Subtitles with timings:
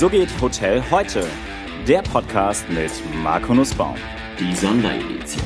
[0.00, 1.26] So geht Hotel heute.
[1.86, 2.90] Der Podcast mit
[3.22, 3.96] Marco Nussbaum.
[4.38, 5.44] Die Sonderedition.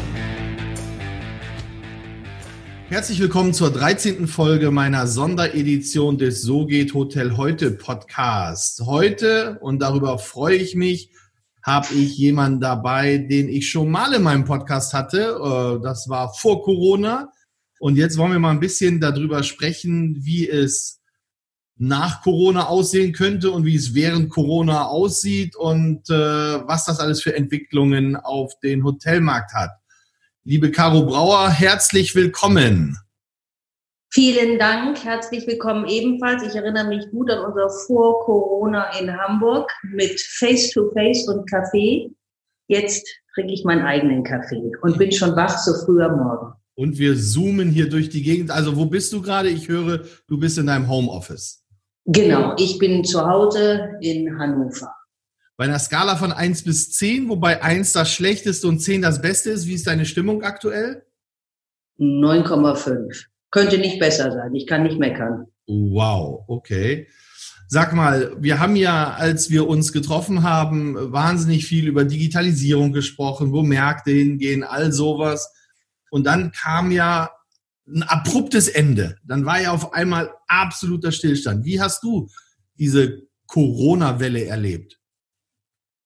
[2.88, 4.28] Herzlich willkommen zur 13.
[4.28, 8.82] Folge meiner Sonderedition des So geht Hotel heute Podcast.
[8.86, 11.10] Heute, und darüber freue ich mich,
[11.64, 15.36] habe ich jemanden dabei, den ich schon mal in meinem Podcast hatte.
[15.36, 17.32] Äh, das war vor Corona.
[17.80, 21.00] Und jetzt wollen wir mal ein bisschen darüber sprechen, wie es
[21.76, 27.22] nach Corona aussehen könnte und wie es während Corona aussieht und äh, was das alles
[27.22, 29.70] für Entwicklungen auf den Hotelmarkt hat.
[30.44, 32.98] Liebe Caro Brauer, herzlich willkommen.
[34.12, 36.44] Vielen Dank, herzlich willkommen ebenfalls.
[36.44, 42.12] Ich erinnere mich gut an unser Vor Corona in Hamburg mit Face-to-Face -face und Kaffee.
[42.68, 43.04] Jetzt
[43.34, 46.52] trinke ich meinen eigenen Kaffee und bin schon wach so früh am Morgen.
[46.76, 48.52] Und wir zoomen hier durch die Gegend.
[48.52, 49.48] Also wo bist du gerade?
[49.48, 51.63] Ich höre, du bist in deinem Homeoffice.
[52.06, 54.94] Genau, ich bin zu Hause in Hannover.
[55.56, 59.50] Bei einer Skala von 1 bis 10, wobei 1 das schlechteste und 10 das beste
[59.50, 61.06] ist, wie ist deine Stimmung aktuell?
[61.98, 63.26] 9,5.
[63.50, 64.54] Könnte nicht besser sein.
[64.54, 65.46] Ich kann nicht meckern.
[65.66, 67.08] Wow, okay.
[67.68, 73.52] Sag mal, wir haben ja, als wir uns getroffen haben, wahnsinnig viel über Digitalisierung gesprochen,
[73.52, 75.52] wo Märkte hingehen, all sowas.
[76.10, 77.30] Und dann kam ja
[77.86, 79.16] ein abruptes Ende.
[79.24, 81.64] Dann war ja auf einmal absoluter Stillstand.
[81.64, 82.28] Wie hast du
[82.78, 84.98] diese Corona-Welle erlebt?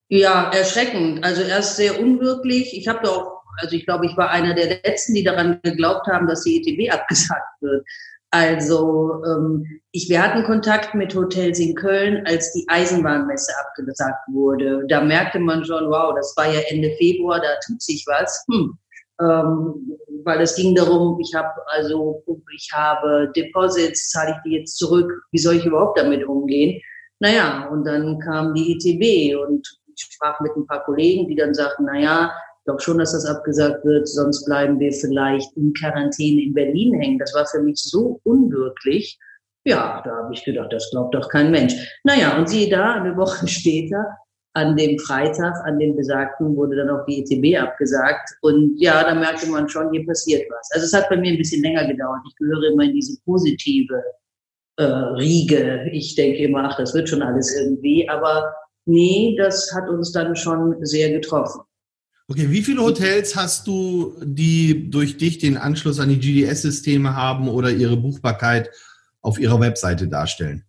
[0.08, 1.24] Ja, erschreckend.
[1.24, 2.76] Also erst sehr unwirklich.
[2.76, 6.26] Ich habe doch, also ich glaube, ich war einer der letzten, die daran geglaubt haben,
[6.26, 7.86] dass die ETB abgesagt wird.
[8.30, 14.84] Also ähm, ich, wir hatten Kontakt mit Hotels in Köln, als die Eisenbahnmesse abgesagt wurde.
[14.88, 18.44] Da merkte man schon, wow, das war ja Ende Februar, da tut sich was.
[18.50, 18.78] Hm.
[19.20, 22.22] Ähm, weil es ging darum, ich habe also
[22.54, 26.80] ich habe Deposits, zahle ich die jetzt zurück, wie soll ich überhaupt damit umgehen?
[27.20, 31.54] Naja, und dann kam die ITB und ich sprach mit ein paar Kollegen, die dann
[31.54, 36.42] sagten, naja, ich glaube schon, dass das abgesagt wird, sonst bleiben wir vielleicht in Quarantäne
[36.42, 37.18] in Berlin hängen.
[37.18, 39.18] Das war für mich so unwirklich.
[39.64, 41.74] Ja, da habe ich gedacht, das glaubt doch kein Mensch.
[42.04, 44.04] Naja, und siehe da, eine Woche später
[44.58, 48.30] an dem Freitag, an dem besagten, wurde dann auch die ETB abgesagt.
[48.42, 50.68] Und ja, da merkte man schon, hier passiert was.
[50.72, 52.20] Also es hat bei mir ein bisschen länger gedauert.
[52.28, 54.02] Ich gehöre immer in diese positive
[54.76, 55.88] äh, Riege.
[55.92, 58.08] Ich denke immer, ach, das wird schon alles irgendwie.
[58.08, 58.52] Aber
[58.86, 61.60] nee, das hat uns dann schon sehr getroffen.
[62.30, 67.48] Okay, wie viele Hotels hast du, die durch dich den Anschluss an die GDS-Systeme haben
[67.48, 68.70] oder ihre Buchbarkeit
[69.22, 70.64] auf ihrer Webseite darstellen?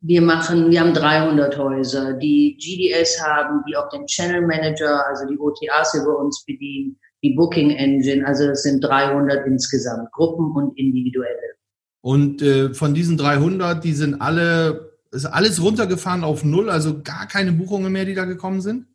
[0.00, 5.26] Wir machen, wir haben 300 Häuser, die GDS haben, die auch den Channel Manager, also
[5.26, 10.78] die OTAs über uns bedienen, die Booking Engine, also es sind 300 insgesamt, Gruppen und
[10.78, 11.56] individuelle.
[12.02, 17.26] Und äh, von diesen 300, die sind alle, ist alles runtergefahren auf Null, also gar
[17.26, 18.86] keine Buchungen mehr, die da gekommen sind?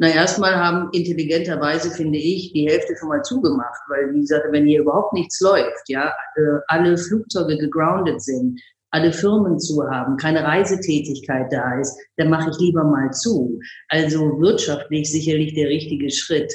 [0.00, 4.66] Na, erstmal haben intelligenterweise, finde ich, die Hälfte schon mal zugemacht, weil, wie gesagt, wenn
[4.66, 10.44] hier überhaupt nichts läuft, ja, äh, alle Flugzeuge gegroundet sind, alle Firmen zu haben, keine
[10.44, 13.58] Reisetätigkeit da ist, dann mache ich lieber mal zu.
[13.88, 16.52] Also wirtschaftlich sicherlich der richtige Schritt.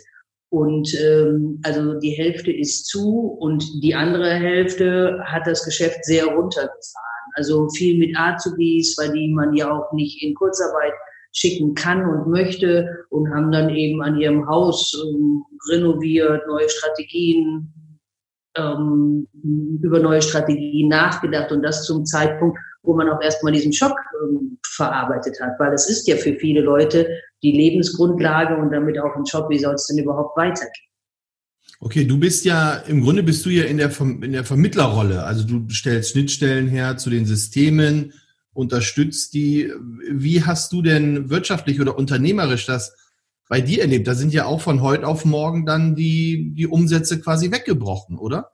[0.50, 6.26] Und ähm, also die Hälfte ist zu und die andere Hälfte hat das Geschäft sehr
[6.26, 7.32] runtergefahren.
[7.36, 10.94] Also viel mit Azubis, weil die man ja auch nicht in Kurzarbeit
[11.32, 17.74] schicken kann und möchte und haben dann eben an ihrem Haus ähm, renoviert, neue Strategien
[18.56, 19.28] ähm,
[19.82, 24.58] über neue Strategien nachgedacht und das zum Zeitpunkt, wo man auch erstmal diesen Schock ähm,
[24.66, 27.08] verarbeitet hat, weil es ist ja für viele Leute
[27.42, 30.90] die Lebensgrundlage und damit auch ein Job, wie soll es denn überhaupt weitergehen?
[31.80, 35.24] Okay, du bist ja, im Grunde bist du ja in der, in der Vermittlerrolle.
[35.24, 38.14] Also du stellst Schnittstellen her zu den Systemen,
[38.54, 39.70] unterstützt die.
[40.10, 42.96] Wie hast du denn wirtschaftlich oder unternehmerisch das
[43.50, 44.08] bei dir erlebt?
[44.08, 48.50] Da sind ja auch von heute auf morgen dann die, die Umsätze quasi weggebrochen, oder?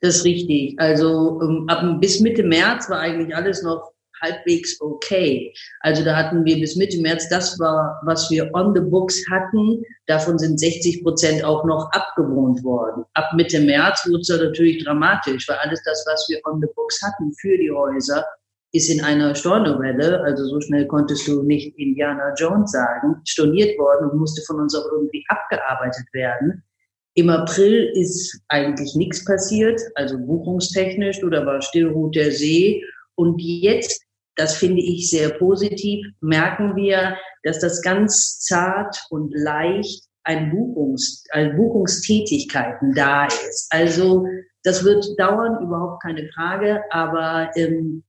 [0.00, 0.74] Das ist richtig.
[0.78, 3.92] Also ähm, ab bis Mitte März war eigentlich alles noch
[4.22, 5.52] halbwegs okay.
[5.80, 9.82] Also da hatten wir bis Mitte März das war, was wir on the books hatten.
[10.06, 13.04] Davon sind 60 Prozent auch noch abgewohnt worden.
[13.14, 17.00] Ab Mitte März wurde es natürlich dramatisch, weil alles das, was wir on the books
[17.02, 18.24] hatten für die Häuser,
[18.72, 24.10] ist in einer Stornovelle, also so schnell konntest du nicht Indiana Jones sagen, storniert worden
[24.10, 26.62] und musste von uns auch irgendwie abgearbeitet werden.
[27.14, 32.84] Im April ist eigentlich nichts passiert, also buchungstechnisch oder war Stillruht der See.
[33.16, 34.04] Und jetzt,
[34.36, 41.24] das finde ich sehr positiv, merken wir, dass das ganz zart und leicht ein Buchungs,
[41.32, 43.66] ein Buchungstätigkeiten da ist.
[43.70, 44.26] Also
[44.62, 48.04] das wird dauern, überhaupt keine Frage, aber ähm,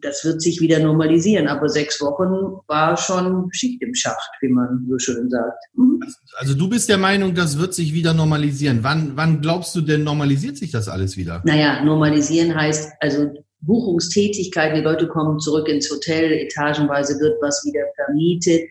[0.00, 1.48] das wird sich wieder normalisieren.
[1.48, 5.62] Aber sechs Wochen war schon Schicht im Schacht, wie man so schön sagt.
[5.74, 6.00] Mhm.
[6.36, 8.80] Also du bist der Meinung, das wird sich wieder normalisieren.
[8.82, 11.42] Wann, wann glaubst du denn, normalisiert sich das alles wieder?
[11.44, 13.28] Naja, normalisieren heißt also
[13.60, 18.68] Buchungstätigkeit, die Leute kommen zurück ins Hotel, etagenweise wird was wieder vermietet.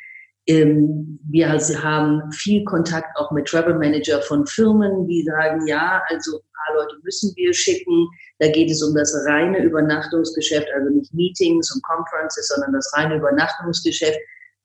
[0.47, 6.41] Ähm, wir haben viel Kontakt auch mit Travel Manager von Firmen, die sagen, ja, also
[6.65, 8.07] paar Leute müssen wir schicken.
[8.39, 13.17] Da geht es um das reine Übernachtungsgeschäft, also nicht Meetings und Conferences, sondern das reine
[13.17, 14.19] Übernachtungsgeschäft.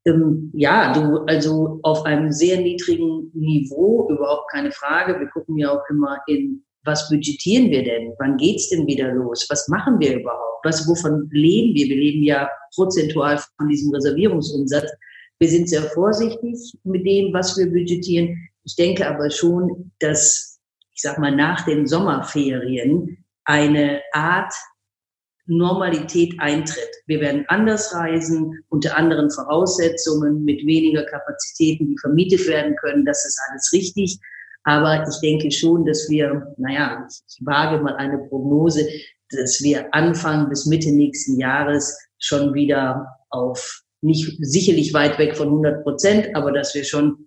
[0.06, 5.18] Ähm, ja, du, also auf einem sehr niedrigen Niveau, überhaupt keine Frage.
[5.20, 8.14] Wir gucken ja auch immer in, was budgetieren wir denn?
[8.18, 9.46] Wann geht's denn wieder los?
[9.50, 10.64] Was machen wir überhaupt?
[10.64, 11.88] Was, wovon leben wir?
[11.88, 14.90] Wir leben ja prozentual von diesem Reservierungsumsatz.
[15.38, 18.48] Wir sind sehr vorsichtig mit dem, was wir budgetieren.
[18.64, 20.49] Ich denke aber schon, dass,
[21.00, 24.52] ich sag mal, nach den Sommerferien eine Art
[25.46, 26.90] Normalität eintritt.
[27.06, 33.06] Wir werden anders reisen, unter anderen Voraussetzungen, mit weniger Kapazitäten, die vermietet werden können.
[33.06, 34.18] Das ist alles richtig.
[34.64, 38.86] Aber ich denke schon, dass wir, naja, ich wage mal eine Prognose,
[39.30, 45.48] dass wir Anfang bis Mitte nächsten Jahres schon wieder auf nicht sicherlich weit weg von
[45.48, 47.26] 100 Prozent, aber dass wir schon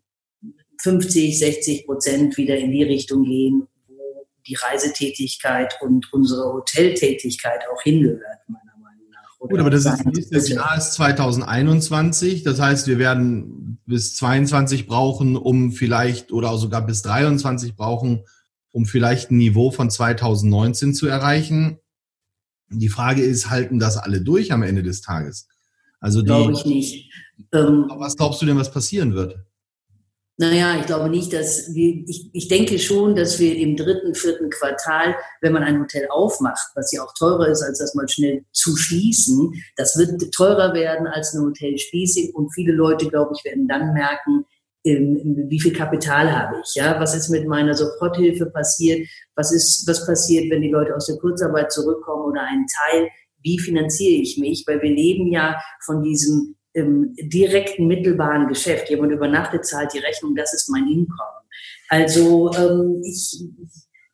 [0.81, 7.81] 50, 60 Prozent wieder in die Richtung gehen, wo die Reisetätigkeit und unsere Hoteltätigkeit auch
[7.81, 9.39] hingehört, meiner Meinung nach.
[9.39, 14.87] Oder Gut, aber das, ist, das Jahr ist 2021, das heißt, wir werden bis 22
[14.87, 18.23] brauchen, um vielleicht, oder auch sogar bis 23 brauchen,
[18.71, 21.79] um vielleicht ein Niveau von 2019 zu erreichen.
[22.69, 25.47] Die Frage ist, halten das alle durch am Ende des Tages?
[25.99, 27.13] Also glaube ich nicht.
[27.53, 29.37] Ähm, was glaubst du denn, was passieren wird?
[30.38, 34.50] Naja, ich glaube nicht, dass wir, ich, ich denke schon, dass wir im dritten, vierten
[34.50, 38.44] Quartal, wenn man ein Hotel aufmacht, was ja auch teurer ist, als das mal schnell
[38.51, 43.68] zu schließen, das wird teurer werden als eine Hotelschließung und viele Leute, glaube ich, werden
[43.68, 44.45] dann merken,
[44.85, 50.06] wie viel Kapital habe ich, ja, was ist mit meiner Soforthilfe passiert, was ist, was
[50.06, 53.07] passiert, wenn die Leute aus der Kurzarbeit zurückkommen oder ein Teil?
[53.41, 58.89] Wie finanziere ich mich, weil wir leben ja von diesem ähm, direkten, mittelbaren Geschäft.
[58.89, 61.43] Jemand übernachtet, zahlt die Rechnung, das ist mein Einkommen.
[61.89, 63.43] Also ähm, ich,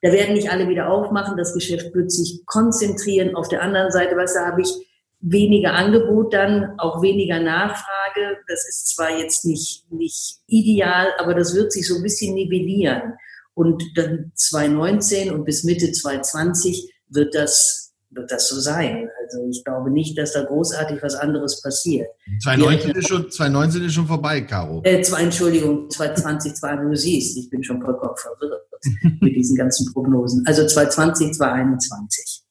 [0.01, 3.35] da werden nicht alle wieder aufmachen, das Geschäft wird sich konzentrieren.
[3.35, 4.73] Auf der anderen Seite, was da habe ich
[5.21, 8.37] weniger Angebot dann, auch weniger Nachfrage.
[8.47, 13.13] Das ist zwar jetzt nicht, nicht ideal, aber das wird sich so ein bisschen nivellieren.
[13.53, 17.78] Und dann 2019 und bis Mitte 2020 wird das
[18.11, 19.09] wird das so sein.
[19.23, 22.07] Also ich glaube nicht, dass da großartig was anderes passiert.
[22.41, 24.81] 2019 ist schon, 2019 ist schon vorbei, Caro.
[24.83, 28.63] Äh, zwei, Entschuldigung, 2020, 2021, du siehst, ich bin schon vollkommen verwirrt
[29.21, 30.43] mit diesen ganzen Prognosen.
[30.47, 32.43] Also 2020, 2021.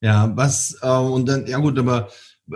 [0.00, 2.08] Ja, was, äh, und dann, ja gut, aber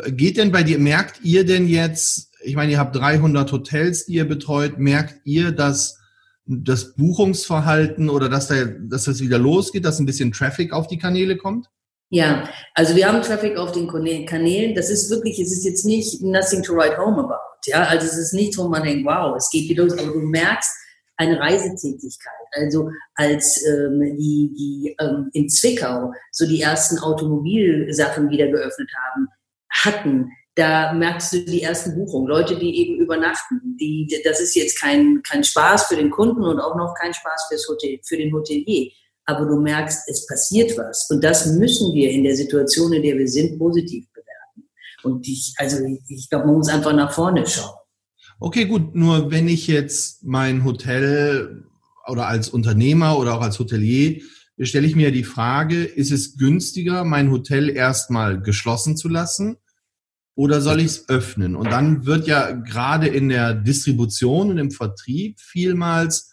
[0.09, 4.15] geht denn bei dir, merkt ihr denn jetzt, ich meine, ihr habt 300 Hotels, die
[4.15, 5.99] ihr betreut, merkt ihr, dass
[6.45, 10.99] das Buchungsverhalten oder dass, da, dass das wieder losgeht, dass ein bisschen Traffic auf die
[10.99, 11.69] Kanäle kommt?
[12.09, 14.75] Ja, also wir haben Traffic auf den Kanälen.
[14.75, 17.35] Das ist wirklich, es ist jetzt nicht nothing to write home about.
[17.67, 20.21] Ja, also es ist nicht, wo man denkt, wow, es geht wieder los, aber du
[20.21, 20.71] merkst
[21.17, 22.33] eine Reisetätigkeit.
[22.53, 29.29] Also als ähm, die, die ähm, in Zwickau so die ersten Automobilsachen wieder geöffnet haben,
[29.71, 32.29] hatten, da merkst du die ersten Buchungen.
[32.29, 33.77] Leute, die eben übernachten.
[33.81, 37.47] Die, das ist jetzt kein, kein Spaß für den Kunden und auch noch kein Spaß
[37.49, 38.93] fürs Hotel, für den Hotelier
[39.27, 41.09] aber du merkst, es passiert was.
[41.11, 44.71] Und das müssen wir in der Situation, in der wir sind, positiv bewerten.
[45.03, 45.79] Und ich, also
[46.09, 47.75] ich glaube, man muss einfach nach vorne schauen.
[48.39, 48.95] Okay, gut.
[48.95, 51.65] Nur wenn ich jetzt mein Hotel
[52.07, 54.21] oder als Unternehmer oder auch als Hotelier
[54.61, 59.57] stelle ich mir die Frage, ist es günstiger, mein Hotel erstmal geschlossen zu lassen
[60.35, 61.57] oder soll ich es öffnen?
[61.57, 66.33] Und dann wird ja gerade in der Distribution und im Vertrieb vielmals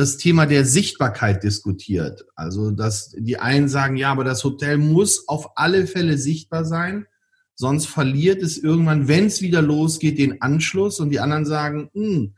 [0.00, 2.26] das Thema der Sichtbarkeit diskutiert.
[2.34, 7.06] Also, dass die einen sagen, ja, aber das Hotel muss auf alle Fälle sichtbar sein,
[7.54, 10.98] sonst verliert es irgendwann, wenn es wieder losgeht, den Anschluss.
[11.00, 12.34] Und die anderen sagen, mh, hm,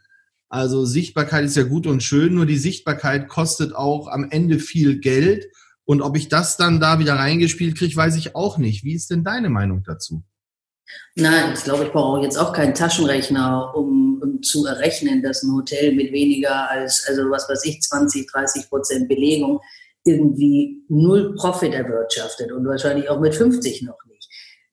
[0.49, 4.99] also Sichtbarkeit ist ja gut und schön, nur die Sichtbarkeit kostet auch am Ende viel
[4.99, 5.47] Geld.
[5.85, 8.85] Und ob ich das dann da wieder reingespielt kriege, weiß ich auch nicht.
[8.85, 10.25] Wie ist denn deine Meinung dazu?
[11.15, 14.12] Nein, ich glaube, ich brauche jetzt auch keinen Taschenrechner, um, um,
[14.43, 19.09] zu errechnen, dass ein Hotel mit weniger als, also was weiß ich, 20, 30 Prozent
[19.09, 19.61] Belegung
[20.05, 24.29] irgendwie null Profit erwirtschaftet und wahrscheinlich auch mit 50 noch nicht.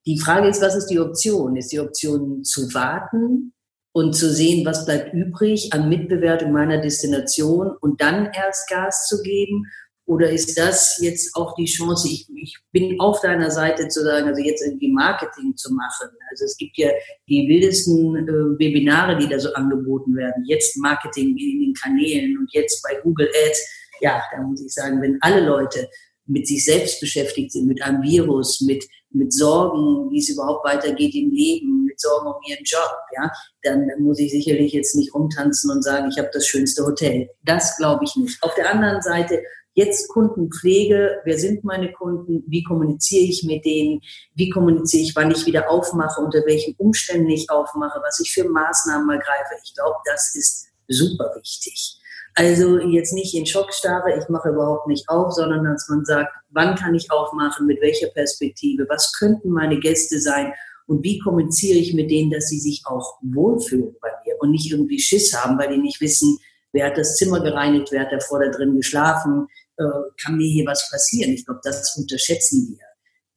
[0.06, 1.56] Die Frage ist, was ist die Option?
[1.56, 3.54] Ist die Option zu warten
[3.92, 9.22] und zu sehen, was bleibt übrig an Mitbewertung meiner Destination und dann erst Gas zu
[9.22, 9.66] geben?
[10.10, 14.28] Oder ist das jetzt auch die Chance, ich, ich bin auf deiner Seite zu sagen,
[14.28, 16.10] also jetzt irgendwie Marketing zu machen.
[16.32, 16.90] Also es gibt ja
[17.28, 20.44] die wildesten äh, Webinare, die da so angeboten werden.
[20.48, 23.64] Jetzt Marketing in den Kanälen und jetzt bei Google Ads.
[24.02, 25.88] Ja, da muss ich sagen, wenn alle Leute
[26.26, 31.14] mit sich selbst beschäftigt sind, mit einem Virus, mit, mit Sorgen, wie es überhaupt weitergeht
[31.14, 35.70] im Leben, mit Sorgen um ihren Job, ja, dann muss ich sicherlich jetzt nicht rumtanzen
[35.70, 37.30] und sagen, ich habe das schönste Hotel.
[37.44, 38.42] Das glaube ich nicht.
[38.42, 44.02] Auf der anderen Seite Jetzt Kundenpflege, wer sind meine Kunden, wie kommuniziere ich mit denen,
[44.36, 48.50] wie kommuniziere ich, wann ich wieder aufmache, unter welchen Umständen ich aufmache, was ich für
[48.50, 49.54] Maßnahmen ergreife.
[49.64, 52.00] Ich glaube, das ist super wichtig.
[52.36, 56.76] Also jetzt nicht in Schockstarre, ich mache überhaupt nicht auf, sondern dass man sagt, wann
[56.76, 60.54] kann ich aufmachen, mit welcher Perspektive, was könnten meine Gäste sein?
[60.88, 64.72] Und wie kommuniziere ich mit denen, dass sie sich auch wohlfühlen bei mir und nicht
[64.72, 66.40] irgendwie Schiss haben, weil die nicht wissen,
[66.72, 69.48] wer hat das Zimmer gereinigt, wer hat davor da drin geschlafen,
[69.78, 69.84] äh,
[70.22, 71.32] kann mir hier was passieren.
[71.32, 72.86] Ich glaube, das unterschätzen wir,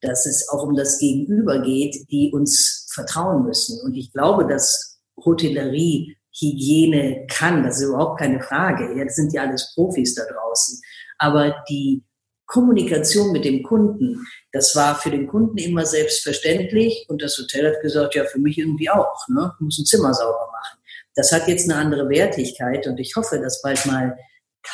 [0.01, 3.81] dass es auch um das Gegenüber geht, die uns vertrauen müssen.
[3.81, 7.63] Und ich glaube, dass Hotellerie Hygiene kann.
[7.63, 9.03] Das ist überhaupt keine Frage.
[9.03, 10.81] Das sind ja alles Profis da draußen.
[11.19, 12.03] Aber die
[12.45, 17.05] Kommunikation mit dem Kunden, das war für den Kunden immer selbstverständlich.
[17.07, 19.27] Und das Hotel hat gesagt, ja, für mich irgendwie auch.
[19.27, 19.53] Ne?
[19.55, 20.79] Ich muss ein Zimmer sauber machen.
[21.15, 22.87] Das hat jetzt eine andere Wertigkeit.
[22.87, 24.17] Und ich hoffe, dass bald mal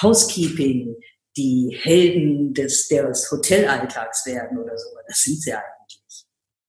[0.01, 0.95] Housekeeping
[1.37, 4.87] die Helden des, des Hotelalltags werden oder so.
[5.07, 6.25] Das sind sie eigentlich.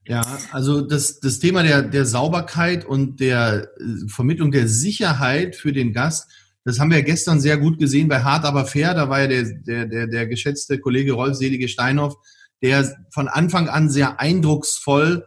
[0.07, 5.73] Ja, also das, das Thema der, der Sauberkeit und der äh, Vermittlung der Sicherheit für
[5.73, 6.29] den Gast,
[6.65, 8.95] das haben wir gestern sehr gut gesehen bei Hart aber fair.
[8.95, 12.17] Da war ja der, der, der, der geschätzte Kollege Rolf Selige Steinhoff,
[12.63, 15.27] der von Anfang an sehr eindrucksvoll,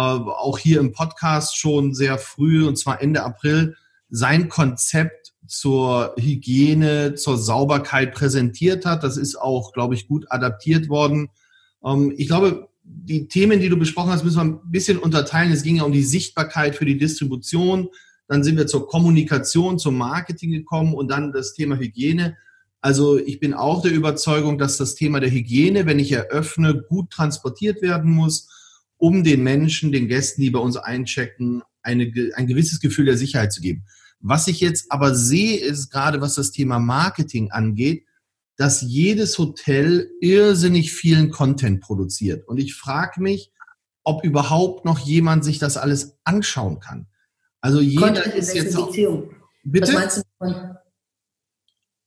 [0.00, 3.76] auch hier im Podcast schon sehr früh, und zwar Ende April,
[4.08, 9.02] sein Konzept zur Hygiene, zur Sauberkeit präsentiert hat.
[9.02, 11.28] Das ist auch, glaube ich, gut adaptiert worden.
[11.84, 15.52] Ähm, ich glaube, die Themen, die du besprochen hast, müssen wir ein bisschen unterteilen.
[15.52, 17.88] Es ging ja um die Sichtbarkeit für die Distribution.
[18.28, 22.36] Dann sind wir zur Kommunikation, zum Marketing gekommen und dann das Thema Hygiene.
[22.80, 27.10] Also ich bin auch der Überzeugung, dass das Thema der Hygiene, wenn ich eröffne, gut
[27.10, 28.48] transportiert werden muss,
[28.98, 33.52] um den Menschen, den Gästen, die bei uns einchecken, eine, ein gewisses Gefühl der Sicherheit
[33.52, 33.84] zu geben.
[34.20, 38.06] Was ich jetzt aber sehe, ist gerade was das Thema Marketing angeht,
[38.56, 42.48] dass jedes Hotel irrsinnig vielen Content produziert.
[42.48, 43.52] Und ich frage mich,
[44.02, 47.06] ob überhaupt noch jemand sich das alles anschauen kann.
[47.60, 48.94] Also jeder Content ist jetzt auch,
[49.68, 49.88] Bitte?
[49.88, 50.76] Was meinst du?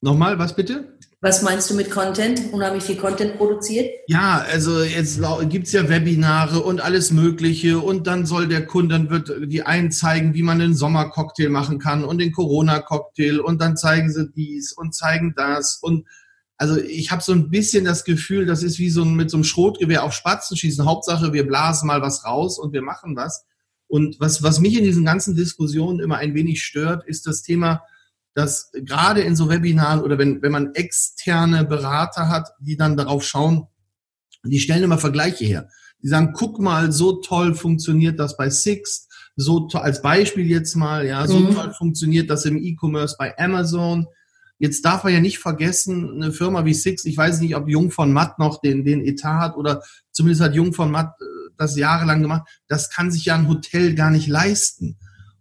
[0.02, 0.98] Nochmal, was bitte?
[1.22, 2.54] Was meinst du mit Content?
[2.54, 3.90] Unheimlich viel Content produziert?
[4.08, 9.10] Ja, also jetzt gibt's ja Webinare und alles Mögliche und dann soll der Kunde, dann
[9.10, 13.76] wird die einen zeigen, wie man einen Sommercocktail machen kann und den Corona-Cocktail und dann
[13.76, 16.08] zeigen sie dies und zeigen das und
[16.56, 19.38] also ich habe so ein bisschen das Gefühl, das ist wie so ein, mit so
[19.38, 20.86] einem Schrotgewehr auf Spatzen schießen.
[20.86, 23.46] Hauptsache, wir blasen mal was raus und wir machen was.
[23.88, 27.82] Und was, was mich in diesen ganzen Diskussionen immer ein wenig stört, ist das Thema,
[28.40, 33.24] dass gerade in so Webinaren oder wenn, wenn man externe Berater hat, die dann darauf
[33.24, 33.68] schauen,
[34.44, 35.70] die stellen immer Vergleiche her.
[36.02, 40.76] Die sagen, guck mal, so toll funktioniert das bei Six, so toll, als Beispiel jetzt
[40.76, 41.54] mal, ja, so mhm.
[41.54, 44.08] toll funktioniert das im E-Commerce bei Amazon
[44.62, 47.92] Jetzt darf man ja nicht vergessen, eine Firma wie Six, ich weiß nicht, ob Jung
[47.92, 49.82] von Matt noch den, den Etat hat oder
[50.12, 52.48] zumindest hat Jung von Matt äh, das jahrelang gemacht.
[52.68, 54.98] Das kann sich ja ein Hotel gar nicht leisten.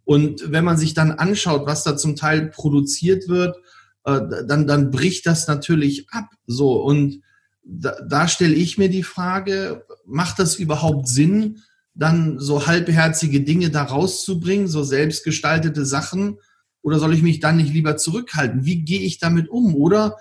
[0.08, 3.58] Und wenn man sich dann anschaut, was da zum Teil produziert wird,
[4.04, 6.30] äh, dann, dann bricht das natürlich ab.
[6.46, 6.82] So.
[6.82, 7.20] Und
[7.62, 11.58] da, da stelle ich mir die Frage, macht das überhaupt Sinn,
[11.92, 16.38] dann so halbherzige Dinge da rauszubringen, so selbstgestaltete Sachen,
[16.80, 18.64] oder soll ich mich dann nicht lieber zurückhalten?
[18.64, 19.74] Wie gehe ich damit um?
[19.74, 20.16] Oder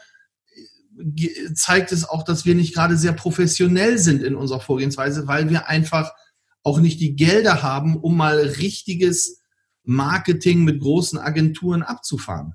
[0.97, 5.49] äh, zeigt es auch, dass wir nicht gerade sehr professionell sind in unserer Vorgehensweise, weil
[5.49, 6.11] wir einfach
[6.61, 9.37] auch nicht die Gelder haben, um mal richtiges
[9.87, 12.53] Marketing mit großen Agenturen abzufahren.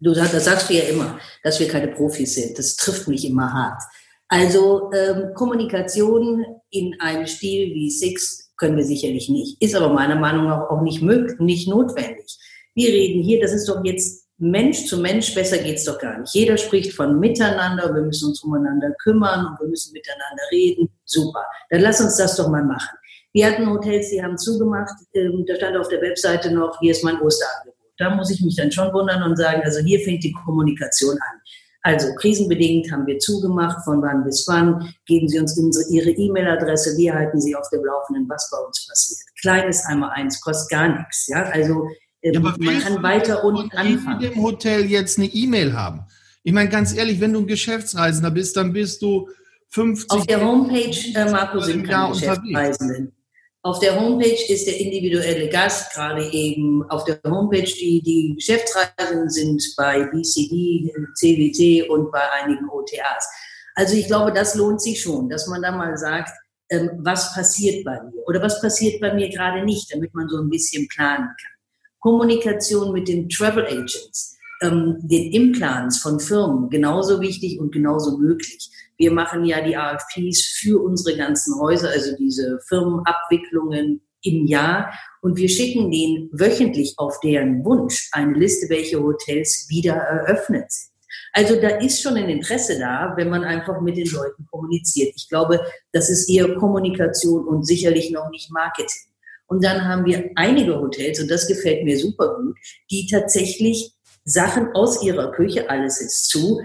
[0.00, 2.58] Du sagst, das sagst du ja immer, dass wir keine Profis sind.
[2.58, 3.82] Das trifft mich immer hart.
[4.28, 9.60] Also ähm, Kommunikation in einem Stil wie Six können wir sicherlich nicht.
[9.60, 12.38] Ist aber meiner Meinung nach auch nicht möglich, nicht notwendig.
[12.74, 16.34] Wir reden hier, das ist doch jetzt Mensch zu Mensch, besser geht's doch gar nicht.
[16.34, 20.88] Jeder spricht von miteinander, wir müssen uns umeinander kümmern und wir müssen miteinander reden.
[21.04, 21.44] Super.
[21.68, 22.96] Dann lass uns das doch mal machen.
[23.32, 27.04] Wir hatten Hotels, die haben zugemacht, ähm, da stand auf der Webseite noch, hier ist
[27.04, 27.74] mein Osterangebot.
[27.98, 31.40] Da muss ich mich dann schon wundern und sagen, also hier fängt die Kommunikation an.
[31.82, 34.92] Also krisenbedingt haben wir zugemacht, von wann bis wann.
[35.06, 35.56] Geben Sie uns
[35.90, 39.20] Ihre E-Mail-Adresse, wir halten Sie auf dem Laufenden, was bei uns passiert.
[39.40, 41.28] Kleines einmal eins, kostet gar nichts.
[41.28, 41.42] Ja?
[41.44, 41.88] Also
[42.22, 44.22] ja, aber man kann weiter unten anfangen.
[44.22, 46.04] in dem Hotel jetzt eine E-Mail haben.
[46.42, 49.28] Ich meine, ganz ehrlich, wenn du ein Geschäftsreisender bist, dann bist du
[49.68, 53.12] 50 Auf der Homepage, äh, Marco, sind keine Geschäftsreisenden.
[53.62, 59.28] Auf der Homepage ist der individuelle Gast, gerade eben auf der Homepage, die, die Geschäftsreisenden
[59.28, 63.28] sind bei BCD, CWT und bei einigen OTAs.
[63.74, 66.30] Also ich glaube, das lohnt sich schon, dass man da mal sagt,
[66.70, 70.38] ähm, was passiert bei mir oder was passiert bei mir gerade nicht, damit man so
[70.38, 71.52] ein bisschen planen kann.
[71.98, 78.70] Kommunikation mit den Travel Agents, ähm, den Implants von Firmen, genauso wichtig und genauso möglich.
[79.00, 84.92] Wir machen ja die AFPs für unsere ganzen Häuser, also diese Firmenabwicklungen im Jahr.
[85.22, 90.90] Und wir schicken denen wöchentlich auf deren Wunsch eine Liste, welche Hotels wieder eröffnet sind.
[91.32, 95.14] Also da ist schon ein Interesse da, wenn man einfach mit den Leuten kommuniziert.
[95.16, 99.08] Ich glaube, das ist eher Kommunikation und sicherlich noch nicht Marketing.
[99.46, 102.58] Und dann haben wir einige Hotels, und das gefällt mir super gut,
[102.90, 106.60] die tatsächlich Sachen aus ihrer Küche, alles ist zu,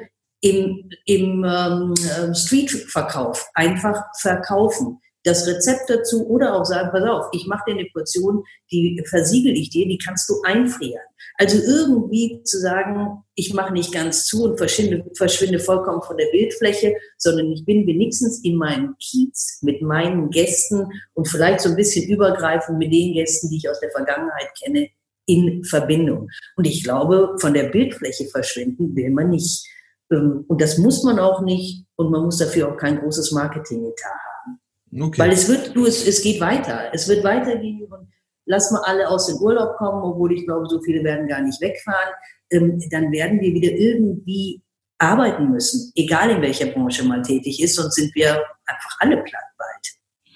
[0.46, 5.00] im, im ähm, ähm, Streetverkauf einfach verkaufen.
[5.24, 9.54] Das Rezept dazu oder auch sagen, pass auf, ich mache dir eine Portion, die versiegel
[9.54, 11.02] ich dir, die kannst du einfrieren.
[11.40, 16.28] Also irgendwie zu sagen, ich mache nicht ganz zu und verschwinde, verschwinde vollkommen von der
[16.32, 20.86] Bildfläche, sondern ich bin wenigstens in meinem Kiez mit meinen Gästen
[21.16, 24.90] und vielleicht so ein bisschen übergreifend mit den Gästen, die ich aus der Vergangenheit kenne,
[25.26, 26.30] in Verbindung.
[26.56, 29.66] Und ich glaube, von der Bildfläche verschwinden will man nicht.
[30.12, 34.20] Ähm, und das muss man auch nicht und man muss dafür auch kein großes Marketing-Etat
[34.36, 34.60] haben.
[35.02, 35.20] Okay.
[35.22, 36.94] Weil es wird, du, es, es geht weiter.
[36.94, 38.08] Es wird weitergehen und
[38.46, 41.60] lass mal alle aus dem Urlaub kommen, obwohl ich glaube, so viele werden gar nicht
[41.62, 42.14] wegfahren.
[42.52, 44.62] Ähm, dann werden wir wieder irgendwie
[44.98, 49.44] arbeiten müssen, egal in welcher Branche man tätig ist, sonst sind wir einfach alle platt
[49.58, 50.36] bald.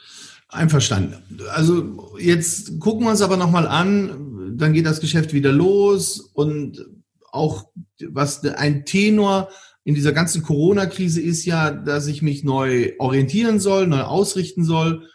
[0.50, 1.40] Einverstanden.
[1.54, 6.86] Also jetzt gucken wir uns aber nochmal an, dann geht das Geschäft wieder los und
[7.32, 7.70] auch
[8.10, 9.50] was ein Tenor
[9.84, 15.08] in dieser ganzen Corona-Krise ist ja, dass ich mich neu orientieren soll, neu ausrichten soll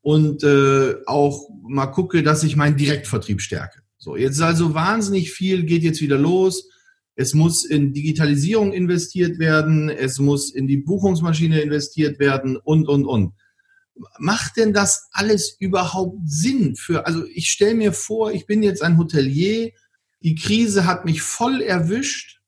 [0.00, 3.80] und äh, auch mal gucke, dass ich meinen Direktvertrieb stärke.
[3.98, 6.68] So, jetzt ist also wahnsinnig viel, geht jetzt wieder los.
[7.14, 13.04] Es muss in Digitalisierung investiert werden, es muss in die Buchungsmaschine investiert werden und, und,
[13.04, 13.34] und.
[14.18, 18.82] Macht denn das alles überhaupt Sinn für, also ich stelle mir vor, ich bin jetzt
[18.82, 19.72] ein Hotelier,
[20.22, 22.40] die Krise hat mich voll erwischt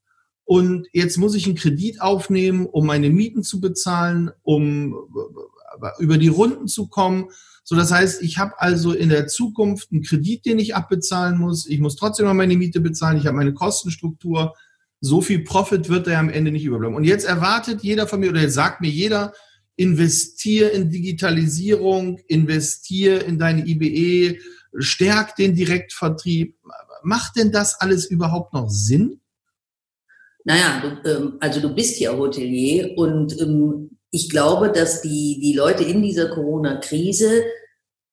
[0.44, 4.94] und jetzt muss ich einen Kredit aufnehmen, um meine Mieten zu bezahlen, um
[5.98, 7.30] über die Runden zu kommen.
[7.64, 11.66] So, das heißt, ich habe also in der Zukunft einen Kredit, den ich abbezahlen muss.
[11.66, 13.16] Ich muss trotzdem noch meine Miete bezahlen.
[13.16, 14.54] Ich habe meine Kostenstruktur.
[15.00, 16.96] So viel Profit wird da am Ende nicht überbleiben.
[16.96, 19.32] Und jetzt erwartet jeder von mir oder jetzt sagt mir jeder,
[19.76, 24.38] investier in Digitalisierung, investier in deine IBE,
[24.78, 26.56] stärk den Direktvertrieb.
[27.04, 29.20] Macht denn das alles überhaupt noch Sinn?
[30.44, 35.54] Naja, du, ähm, also du bist ja Hotelier und ähm, ich glaube, dass die, die
[35.54, 37.44] Leute in dieser Corona-Krise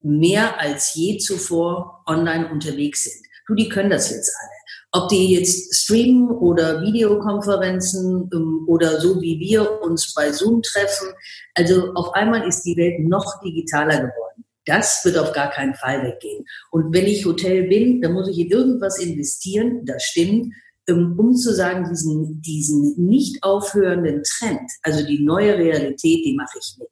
[0.02, 3.26] mehr als je zuvor online unterwegs sind.
[3.48, 5.04] Du, die können das jetzt alle.
[5.04, 11.08] Ob die jetzt streamen oder Videokonferenzen ähm, oder so wie wir uns bei Zoom treffen.
[11.56, 14.46] Also auf einmal ist die Welt noch digitaler geworden.
[14.66, 16.46] Das wird auf gar keinen Fall weggehen.
[16.72, 20.54] Und wenn ich Hotel bin, dann muss ich in irgendwas investieren, das stimmt,
[20.88, 26.58] ähm, um zu sagen, diesen, diesen nicht aufhörenden Trend, also die neue Realität, die mache
[26.60, 26.90] ich mit.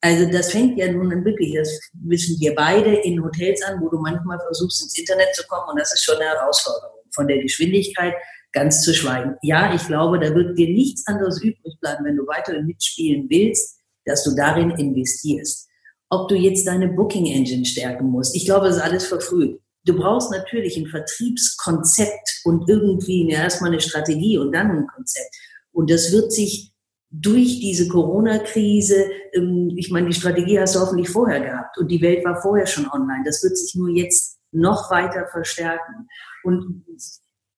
[0.00, 1.68] Also das fängt ja nun wirklich, das
[2.04, 5.80] wissen wir beide, in Hotels an, wo du manchmal versuchst, ins Internet zu kommen und
[5.80, 6.96] das ist schon eine Herausforderung.
[7.14, 8.14] Von der Geschwindigkeit
[8.52, 9.34] ganz zu schweigen.
[9.42, 13.80] Ja, ich glaube, da wird dir nichts anderes übrig bleiben, wenn du weiterhin mitspielen willst,
[14.04, 15.67] dass du darin investierst
[16.10, 18.34] ob du jetzt deine Booking Engine stärken musst.
[18.34, 19.60] Ich glaube, das ist alles verfrüht.
[19.84, 25.34] Du brauchst natürlich ein Vertriebskonzept und irgendwie erstmal eine Strategie und dann ein Konzept.
[25.72, 26.72] Und das wird sich
[27.10, 32.02] durch diese Corona-Krise, ähm, ich meine, die Strategie hast du hoffentlich vorher gehabt und die
[32.02, 33.22] Welt war vorher schon online.
[33.24, 36.08] Das wird sich nur jetzt noch weiter verstärken.
[36.44, 36.84] Und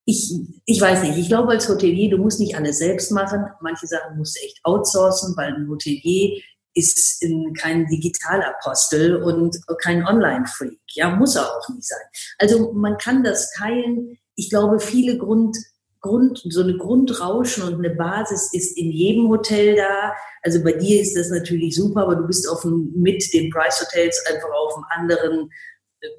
[0.05, 0.33] ich,
[0.65, 3.45] ich weiß nicht, ich glaube als Hotelier, du musst nicht alles selbst machen.
[3.61, 6.41] Manche Sachen musst du echt outsourcen, weil ein Hotelier
[6.73, 7.23] ist
[7.59, 10.79] kein Digitalapostel und kein Online-Freak.
[10.93, 11.99] Ja, muss er auch nicht sein.
[12.37, 14.17] Also man kann das teilen.
[14.35, 15.55] Ich glaube, viele Grund,
[16.01, 20.13] Grund, so eine Grundrauschen und eine Basis ist in jedem Hotel da.
[20.41, 23.81] Also bei dir ist das natürlich super, aber du bist auf dem, mit den Price
[23.81, 25.49] Hotels einfach auf einem anderen,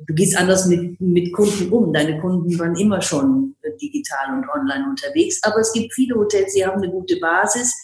[0.07, 1.93] du gehst anders mit, mit Kunden um.
[1.93, 5.41] Deine Kunden waren immer schon digital und online unterwegs.
[5.43, 7.75] Aber es gibt viele Hotels, die haben eine gute Basis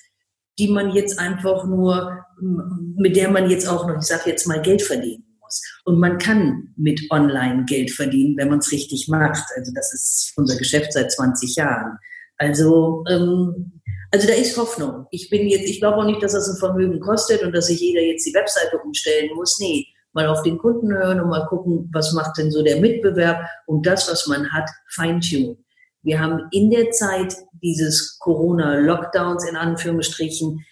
[0.59, 4.61] die man jetzt einfach nur, mit der man jetzt auch noch, ich sage jetzt mal,
[4.61, 5.63] Geld verdienen muss.
[5.85, 9.45] Und man kann mit Online Geld verdienen, wenn man es richtig macht.
[9.57, 11.99] Also das ist unser Geschäft seit 20 Jahren.
[12.39, 15.07] Also, ähm, also da ist Hoffnung.
[15.11, 17.81] Ich bin jetzt, ich glaube auch nicht, dass das ein Vermögen kostet und dass sich
[17.81, 19.59] jeder jetzt die Webseite umstellen muss.
[19.61, 23.45] Nee, mal auf den Kunden hören und mal gucken, was macht denn so der Mitbewerb
[23.67, 25.65] und das, was man hat, feintunen.
[26.09, 30.65] Wir haben in der Zeit dieses Corona-Lockdowns in Anführungsstrichen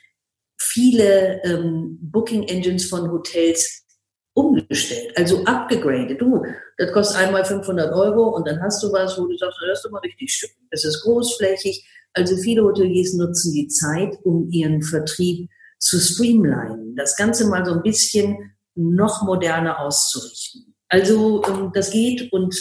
[0.59, 3.85] viele ähm, Booking Engines von Hotels
[4.33, 6.23] umgestellt, also abgegradet.
[6.23, 6.43] Du,
[6.79, 9.91] das kostet einmal 500 Euro und dann hast du was, wo du sagst, das ist
[9.91, 10.49] mal richtig schön.
[10.71, 11.87] Es ist großflächig.
[12.15, 16.97] Also viele Hoteliers nutzen die Zeit, um ihren Vertrieb zu streamlinen.
[16.97, 20.75] Das Ganze mal so ein bisschen noch moderner auszurichten.
[20.89, 22.57] Also ähm, das geht und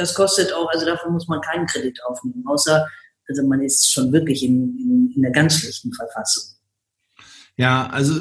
[0.00, 2.86] das kostet auch, also dafür muss man keinen Kredit aufnehmen, außer
[3.28, 6.56] also man ist schon wirklich in, in, in einer ganz schlechten Verfassung.
[7.56, 8.20] Ja, also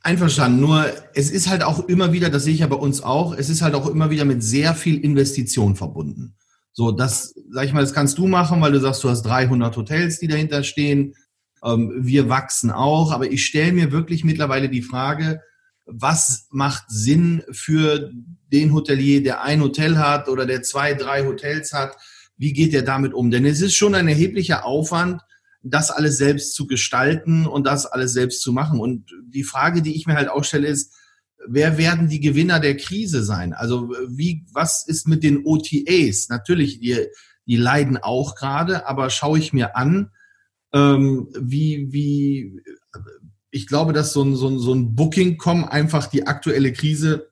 [0.00, 0.60] einverstanden.
[0.60, 3.48] Nur es ist halt auch immer wieder, das sehe ich ja bei uns auch, es
[3.48, 6.36] ist halt auch immer wieder mit sehr viel Investition verbunden.
[6.72, 9.76] So, das, sag ich mal, das kannst du machen, weil du sagst, du hast 300
[9.76, 11.14] Hotels, die dahinter stehen.
[11.62, 15.40] Ähm, wir wachsen auch, aber ich stelle mir wirklich mittlerweile die Frage,
[15.86, 18.10] was macht Sinn für
[18.52, 21.96] den Hotelier, der ein Hotel hat oder der zwei, drei Hotels hat?
[22.36, 23.30] Wie geht er damit um?
[23.30, 25.22] Denn es ist schon ein erheblicher Aufwand,
[25.62, 28.80] das alles selbst zu gestalten und das alles selbst zu machen.
[28.80, 30.94] Und die Frage, die ich mir halt auch stelle, ist,
[31.46, 33.52] wer werden die Gewinner der Krise sein?
[33.52, 36.28] Also wie, was ist mit den OTAs?
[36.28, 37.06] Natürlich, die,
[37.46, 40.10] die leiden auch gerade, aber schaue ich mir an,
[40.72, 42.62] ähm, wie, wie,
[43.54, 47.30] ich glaube, dass so ein, so ein, so ein Booking.com einfach die aktuelle Krise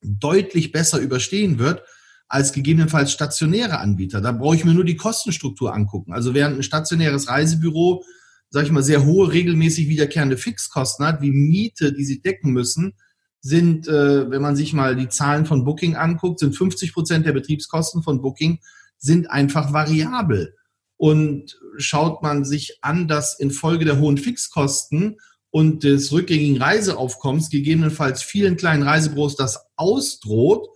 [0.00, 1.82] deutlich besser überstehen wird
[2.26, 4.22] als gegebenenfalls stationäre Anbieter.
[4.22, 6.14] Da brauche ich mir nur die Kostenstruktur angucken.
[6.14, 8.02] Also während ein stationäres Reisebüro,
[8.48, 12.94] sage ich mal, sehr hohe regelmäßig wiederkehrende Fixkosten hat, wie Miete, die sie decken müssen,
[13.42, 17.32] sind, äh, wenn man sich mal die Zahlen von Booking anguckt, sind 50 Prozent der
[17.32, 18.60] Betriebskosten von Booking
[18.96, 20.54] sind einfach variabel.
[20.96, 25.18] Und schaut man sich an, dass infolge der hohen Fixkosten
[25.52, 30.66] und des rückgängigen Reiseaufkommens gegebenenfalls vielen kleinen Reisebüros das ausdroht,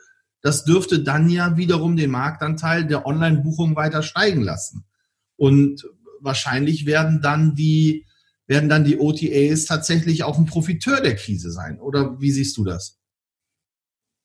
[0.42, 4.84] das dürfte dann ja wiederum den Marktanteil der Online-Buchung weiter steigen lassen.
[5.36, 5.88] Und
[6.20, 8.06] wahrscheinlich werden dann die,
[8.46, 11.80] werden dann die OTAs tatsächlich auch ein Profiteur der Krise sein.
[11.80, 12.98] Oder wie siehst du das?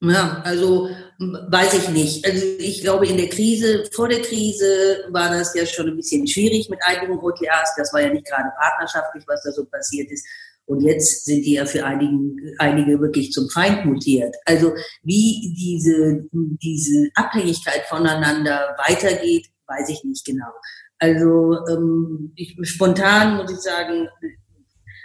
[0.01, 0.89] Ja, also
[1.21, 2.25] weiß ich nicht.
[2.25, 6.27] Also ich glaube, in der Krise, vor der Krise war das ja schon ein bisschen
[6.27, 7.75] schwierig mit einigen OTAs.
[7.77, 10.25] Das war ja nicht gerade partnerschaftlich, was da so passiert ist.
[10.65, 14.35] Und jetzt sind die ja für einigen, einige wirklich zum Feind mutiert.
[14.45, 20.51] Also wie diese, diese Abhängigkeit voneinander weitergeht, weiß ich nicht genau.
[20.97, 24.07] Also ähm, ich, spontan muss ich sagen,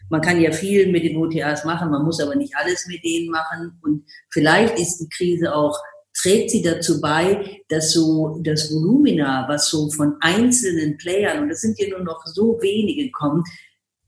[0.09, 3.31] man kann ja viel mit den OTAs machen, man muss aber nicht alles mit denen
[3.31, 3.79] machen.
[3.83, 5.76] Und vielleicht ist die Krise auch,
[6.20, 11.61] trägt sie dazu bei, dass so das Volumina, was so von einzelnen Playern, und das
[11.61, 13.46] sind ja nur noch so wenige, kommt,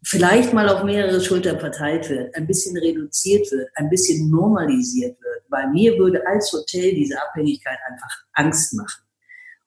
[0.02, 5.42] vielleicht mal auf mehrere Schultern verteilt wird, ein bisschen reduziert wird, ein bisschen normalisiert wird.
[5.48, 9.02] Weil mir würde als Hotel diese Abhängigkeit einfach Angst machen.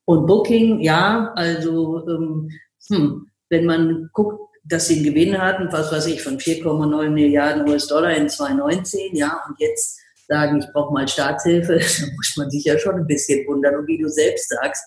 [0.06, 2.49] Und Booking, ja, also ähm,
[2.88, 7.67] hm, wenn man guckt, dass sie einen Gewinn hatten, was weiß ich, von 4,9 Milliarden
[7.67, 9.99] US-Dollar in 2019, ja, und jetzt
[10.32, 13.76] sagen, ich brauche mal Staatshilfe, da muss man sich ja schon ein bisschen wundern.
[13.76, 14.84] Und wie du selbst sagst,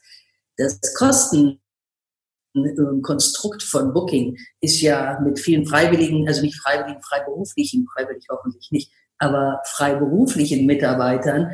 [0.56, 1.60] das Kosten
[3.02, 8.92] Konstrukt von Booking ist ja mit vielen Freiwilligen, also nicht Freiwilligen, Freiberuflichen, freiwillig hoffentlich nicht,
[9.18, 11.50] aber freiberuflichen Mitarbeitern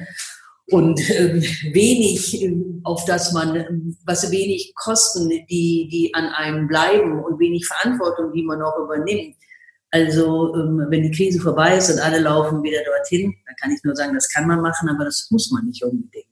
[0.70, 1.40] und äh,
[1.72, 7.66] wenig, äh, auf das man, was wenig Kosten, die, die an einem bleiben und wenig
[7.66, 9.36] Verantwortung, die man auch übernimmt.
[9.90, 13.82] Also ähm, wenn die Krise vorbei ist und alle laufen wieder dorthin, dann kann ich
[13.82, 16.26] nur sagen, das kann man machen, aber das muss man nicht unbedingt.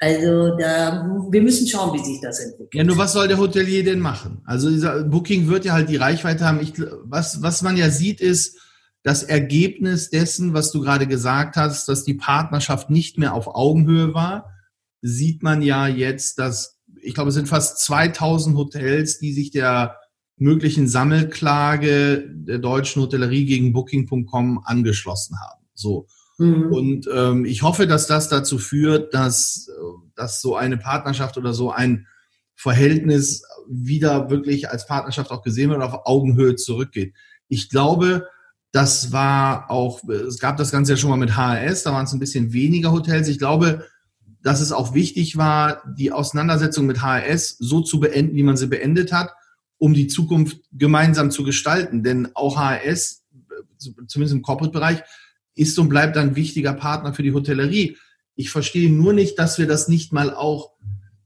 [0.00, 2.74] Also da, wir müssen schauen, wie sich das entwickelt.
[2.74, 4.42] Ja, nur was soll der Hotelier denn machen?
[4.44, 6.60] Also dieser Booking wird ja halt die Reichweite haben.
[6.60, 8.58] Ich, was, was man ja sieht, ist
[9.02, 14.14] das Ergebnis dessen, was du gerade gesagt hast, dass die Partnerschaft nicht mehr auf Augenhöhe
[14.14, 14.50] war,
[15.00, 19.98] sieht man ja jetzt, dass, ich glaube, es sind fast 2000 Hotels, die sich der
[20.36, 25.64] möglichen Sammelklage der deutschen Hotellerie gegen Booking.com angeschlossen haben.
[25.74, 26.06] So.
[26.38, 26.72] Mhm.
[26.72, 29.70] Und ähm, ich hoffe, dass das dazu führt, dass,
[30.16, 32.06] dass so eine Partnerschaft oder so ein
[32.56, 37.14] Verhältnis wieder wirklich als Partnerschaft auch gesehen wird und auf Augenhöhe zurückgeht.
[37.48, 38.26] Ich glaube,
[38.72, 42.12] das war auch, es gab das Ganze ja schon mal mit HRS, da waren es
[42.12, 43.28] ein bisschen weniger Hotels.
[43.28, 43.86] Ich glaube,
[44.42, 48.66] dass es auch wichtig war, die Auseinandersetzung mit HRS so zu beenden, wie man sie
[48.66, 49.30] beendet hat,
[49.78, 52.02] um die Zukunft gemeinsam zu gestalten.
[52.02, 53.24] Denn auch HRS,
[53.78, 55.02] zumindest im Corporate-Bereich,
[55.54, 57.96] ist und bleibt ein wichtiger Partner für die Hotellerie.
[58.34, 60.72] Ich verstehe nur nicht, dass wir das nicht mal auch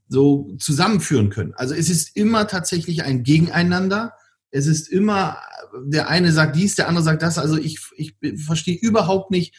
[0.09, 1.55] so zusammenführen können.
[1.55, 4.15] Also es ist immer tatsächlich ein Gegeneinander.
[4.51, 5.39] Es ist immer,
[5.85, 7.39] der eine sagt dies, der andere sagt das.
[7.39, 9.55] Also ich, ich verstehe überhaupt nicht,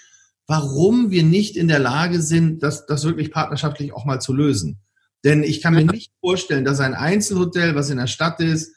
[0.47, 4.79] warum wir nicht in der Lage sind, das, das wirklich partnerschaftlich auch mal zu lösen.
[5.23, 8.73] Denn ich kann mir nicht vorstellen, dass ein Einzelhotel, was in der Stadt ist,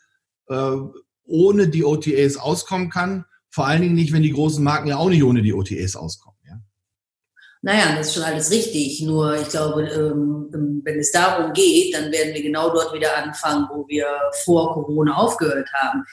[0.49, 0.77] äh,
[1.25, 3.25] ohne die OTAs auskommen kann.
[3.51, 6.39] Vor allen Dingen nicht, wenn die großen Marken ja auch nicht ohne die OTAs auskommen.
[6.49, 6.61] Ja?
[7.63, 9.01] Naja, das ist schon alles richtig.
[9.03, 13.17] Nur ich glaube, ähm, ähm, wenn es darum geht, dann werden wir genau dort wieder
[13.17, 14.07] anfangen, wo wir
[14.45, 16.05] vor Corona aufgehört haben.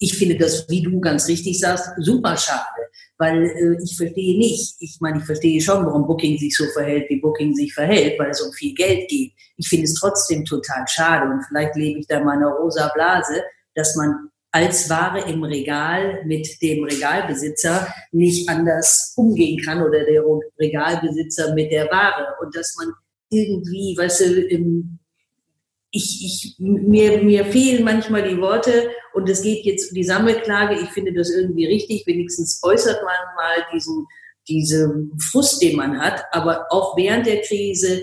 [0.00, 2.82] Ich finde das, wie du ganz richtig sagst, super schade,
[3.16, 7.10] weil äh, ich verstehe nicht, ich meine, ich verstehe schon, warum Booking sich so verhält,
[7.10, 9.32] wie Booking sich verhält, weil es um viel Geld geht.
[9.56, 13.42] Ich finde es trotzdem total schade und vielleicht lebe ich da in meiner rosa Blase,
[13.78, 20.24] dass man als Ware im Regal mit dem Regalbesitzer nicht anders umgehen kann oder der
[20.58, 22.92] Regalbesitzer mit der Ware und dass man
[23.30, 24.98] irgendwie, weißt du,
[25.90, 30.80] ich, ich, mir, mir fehlen manchmal die Worte und es geht jetzt um die Sammelklage.
[30.80, 32.06] Ich finde das irgendwie richtig.
[32.06, 34.06] Wenigstens äußert man mal diesen,
[34.48, 34.92] diese
[35.30, 36.24] Frust, den man hat.
[36.32, 38.02] Aber auch während der Krise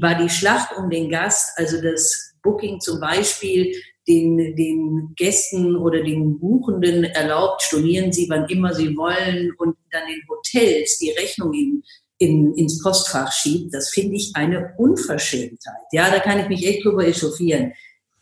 [0.00, 3.74] war die Schlacht um den Gast, also das Booking zum Beispiel,
[4.10, 10.02] den, den Gästen oder den Buchenden erlaubt, stornieren sie, wann immer sie wollen und dann
[10.08, 11.82] den Hotels die Rechnung in,
[12.18, 15.86] in, ins Postfach schiebt, das finde ich eine Unverschämtheit.
[15.92, 17.72] Ja, da kann ich mich echt drüber echauffieren.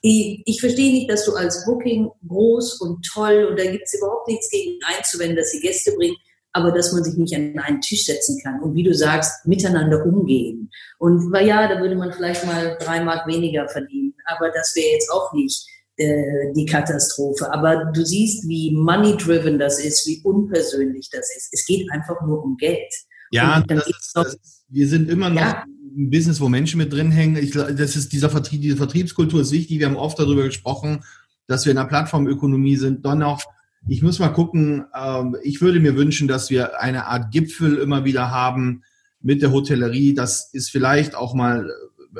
[0.02, 3.94] Ich, ich verstehe nicht, dass du als Booking groß und toll und da gibt es
[3.94, 6.16] überhaupt nichts gegen einzuwenden, dass sie Gäste bringen,
[6.52, 10.04] aber dass man sich nicht an einen Tisch setzen kann und wie du sagst, miteinander
[10.04, 10.70] umgehen.
[10.98, 15.10] Und ja, da würde man vielleicht mal drei Mark weniger verdienen, aber das wäre jetzt
[15.10, 15.66] auch nicht
[15.98, 17.52] äh, die Katastrophe.
[17.52, 21.48] Aber du siehst, wie money-driven das ist, wie unpersönlich das ist.
[21.52, 22.92] Es geht einfach nur um Geld.
[23.30, 25.64] Ja, das ist, das ist, wir sind immer noch ja.
[25.64, 27.36] ein Business, wo Menschen mit drin hängen.
[27.36, 29.80] Ich, das ist dieser Vertrieb, diese Vertriebskultur ist wichtig.
[29.80, 31.04] Wir haben oft darüber gesprochen,
[31.46, 33.04] dass wir in einer Plattformökonomie sind.
[33.04, 33.42] Dann auch,
[33.88, 38.04] ich muss mal gucken, ähm, ich würde mir wünschen, dass wir eine Art Gipfel immer
[38.04, 38.82] wieder haben
[39.20, 40.14] mit der Hotellerie.
[40.14, 41.68] Das ist vielleicht auch mal,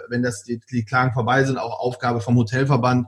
[0.09, 3.07] wenn das die, die Klagen vorbei sind, auch Aufgabe vom Hotelverband,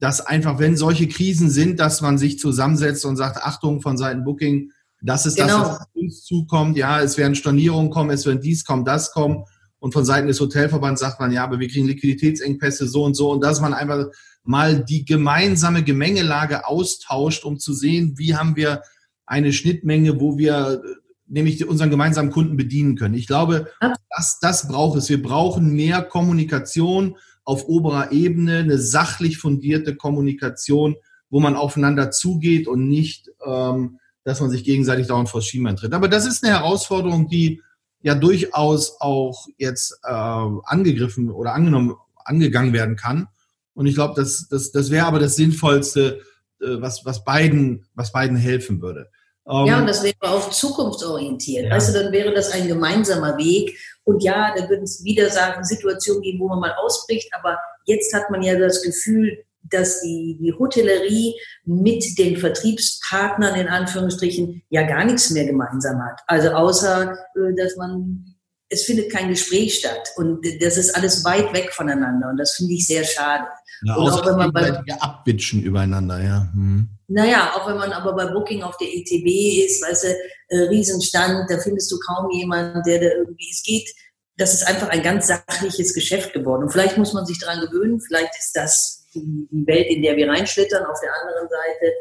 [0.00, 4.24] dass einfach, wenn solche Krisen sind, dass man sich zusammensetzt und sagt, Achtung von Seiten
[4.24, 5.60] Booking, das ist genau.
[5.60, 6.76] das, was uns zukommt.
[6.76, 9.44] Ja, es werden Stornierungen kommen, es werden dies kommen, das kommen.
[9.78, 13.30] Und von Seiten des Hotelverbands sagt man, ja, aber wir kriegen Liquiditätsengpässe so und so.
[13.30, 14.06] Und dass man einfach
[14.42, 18.82] mal die gemeinsame Gemengelage austauscht, um zu sehen, wie haben wir
[19.26, 20.82] eine Schnittmenge, wo wir
[21.26, 23.14] nämlich unseren gemeinsamen Kunden bedienen können.
[23.14, 23.70] Ich glaube,
[24.10, 25.08] das, das braucht es.
[25.08, 27.16] Wir brauchen mehr Kommunikation
[27.50, 30.94] auf oberer Ebene, eine sachlich fundierte Kommunikation,
[31.30, 35.92] wo man aufeinander zugeht und nicht, ähm, dass man sich gegenseitig dauernd vor Schienbein tritt.
[35.92, 37.60] Aber das ist eine Herausforderung, die
[38.02, 43.26] ja durchaus auch jetzt äh, angegriffen oder angenommen, angegangen werden kann.
[43.74, 46.20] Und ich glaube, das, das, das wäre aber das Sinnvollste,
[46.60, 49.10] äh, was, was, beiden, was beiden helfen würde.
[49.50, 51.66] Ähm, ja, und das wäre auch zukunftsorientiert.
[51.66, 51.72] Ja.
[51.72, 53.78] Also dann wäre das ein gemeinsamer Weg.
[54.04, 57.30] Und ja, da würden es wieder sagen, Situationen geben, wo man mal ausbricht.
[57.34, 61.34] Aber jetzt hat man ja das Gefühl, dass die, die Hotellerie
[61.64, 66.20] mit den Vertriebspartnern in Anführungsstrichen ja gar nichts mehr gemeinsam hat.
[66.26, 68.36] Also außer, äh, dass man,
[68.68, 70.10] es findet kein Gespräch statt.
[70.16, 72.30] Und das ist alles weit weg voneinander.
[72.30, 73.46] Und das finde ich sehr schade.
[73.82, 76.48] Ja, und auch wenn man bei abbitschen übereinander, ja.
[76.52, 76.88] Hm.
[77.12, 80.08] Naja, auch wenn man aber bei Booking auf der ETB ist, weißt du,
[80.48, 83.92] äh, Riesenstand, da findest du kaum jemanden, der da irgendwie, es geht,
[84.36, 86.62] das ist einfach ein ganz sachliches Geschäft geworden.
[86.62, 90.28] Und vielleicht muss man sich daran gewöhnen, vielleicht ist das die, Welt, in der wir
[90.28, 91.94] reinschlittern, auf der anderen Seite,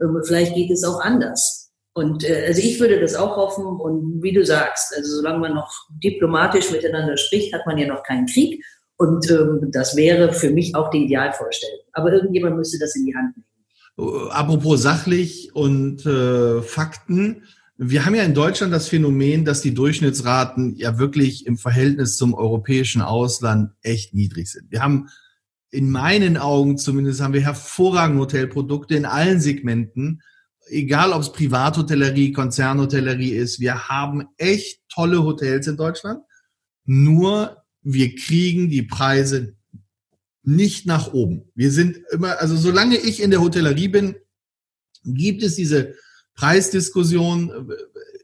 [0.00, 1.70] äh, vielleicht geht es auch anders.
[1.94, 5.54] Und äh, also ich würde das auch hoffen und wie du sagst, also solange man
[5.54, 8.64] noch diplomatisch miteinander spricht, hat man ja noch keinen Krieg.
[8.96, 11.80] Und ähm, das wäre für mich auch die Idealvorstellung.
[11.92, 13.45] Aber irgendjemand müsste das in die Hand nehmen.
[13.96, 17.44] Apropos sachlich und äh, Fakten.
[17.78, 22.34] Wir haben ja in Deutschland das Phänomen, dass die Durchschnittsraten ja wirklich im Verhältnis zum
[22.34, 24.70] europäischen Ausland echt niedrig sind.
[24.70, 25.08] Wir haben
[25.70, 30.22] in meinen Augen zumindest haben wir hervorragende Hotelprodukte in allen Segmenten,
[30.68, 33.60] egal ob es Privathotellerie, Konzernhotellerie ist.
[33.60, 36.20] Wir haben echt tolle Hotels in Deutschland.
[36.84, 39.54] Nur wir kriegen die Preise
[40.46, 41.50] nicht nach oben.
[41.54, 44.14] Wir sind immer, also solange ich in der Hotellerie bin,
[45.04, 45.94] gibt es diese
[46.34, 47.74] Preisdiskussion, äh,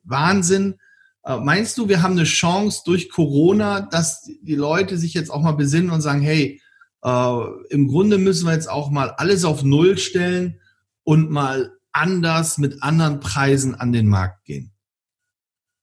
[0.04, 0.78] Wahnsinn.
[1.24, 5.42] Äh, meinst du, wir haben eine Chance durch Corona, dass die Leute sich jetzt auch
[5.42, 6.60] mal besinnen und sagen, hey,
[7.02, 10.60] äh, im Grunde müssen wir jetzt auch mal alles auf Null stellen
[11.02, 14.72] und mal anders mit anderen Preisen an den Markt gehen?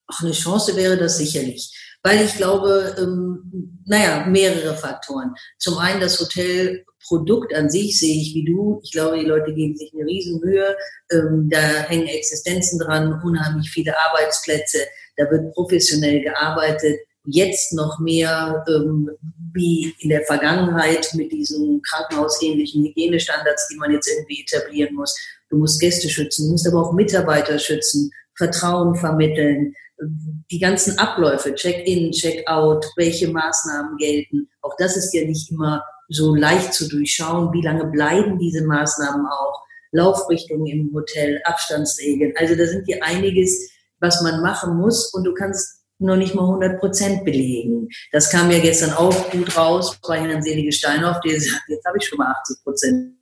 [0.07, 1.75] Ach, eine Chance wäre das sicherlich.
[2.03, 5.33] Weil ich glaube, ähm, naja, mehrere Faktoren.
[5.57, 8.79] Zum einen das Hotelprodukt an sich sehe ich wie du.
[8.83, 10.77] Ich glaube, die Leute geben sich eine Riesenmühe.
[11.11, 14.79] Ähm, da hängen Existenzen dran, unheimlich viele Arbeitsplätze.
[15.17, 16.99] Da wird professionell gearbeitet.
[17.25, 19.09] Jetzt noch mehr ähm,
[19.53, 25.15] wie in der Vergangenheit mit diesen krankenhausähnlichen Hygienestandards, die man jetzt irgendwie etablieren muss.
[25.49, 32.11] Du musst Gäste schützen, musst aber auch Mitarbeiter schützen, Vertrauen vermitteln, die ganzen Abläufe, Check-in,
[32.11, 34.49] Check-out, welche Maßnahmen gelten.
[34.61, 37.53] Auch das ist ja nicht immer so leicht zu durchschauen.
[37.53, 39.63] Wie lange bleiben diese Maßnahmen auch?
[39.91, 42.33] Laufrichtungen im Hotel, Abstandsregeln.
[42.37, 46.43] Also da sind hier einiges, was man machen muss und du kannst noch nicht mal
[46.43, 47.89] 100 Prozent belegen.
[48.11, 51.97] Das kam ja gestern auch gut raus bei Herrn Selige Steinhoff, der sagt, jetzt habe
[51.97, 53.15] ich schon mal 80 Prozent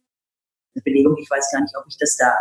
[0.83, 2.37] Belegung, ich weiß gar nicht, ob ich das darf.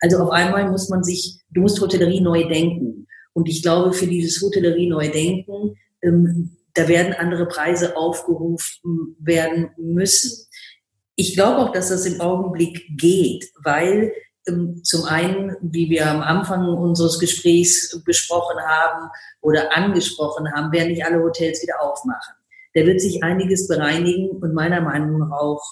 [0.00, 3.06] Also auf einmal muss man sich, du musst Hotellerie neu denken.
[3.38, 9.70] Und ich glaube, für dieses Hotellerie neu denken, ähm, da werden andere Preise aufgerufen werden
[9.76, 10.48] müssen.
[11.14, 14.12] Ich glaube auch, dass das im Augenblick geht, weil
[14.48, 19.08] ähm, zum einen, wie wir am Anfang unseres Gesprächs besprochen haben
[19.40, 22.34] oder angesprochen haben, werden nicht alle Hotels wieder aufmachen.
[22.74, 25.62] Da wird sich einiges bereinigen und meiner Meinung nach auch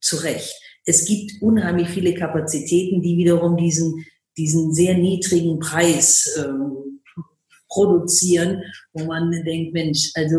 [0.00, 0.54] zu Recht.
[0.84, 6.87] Es gibt unheimlich viele Kapazitäten, die wiederum diesen, diesen sehr niedrigen Preis ähm,
[7.68, 10.38] produzieren, wo man denkt, Mensch, also